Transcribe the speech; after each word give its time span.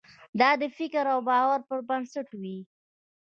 دا 0.39 0.49
د 0.61 0.63
فکر 0.77 1.05
او 1.13 1.19
باور 1.29 1.59
پر 1.67 1.79
بنسټ 1.89 2.27
وي. 2.41 2.57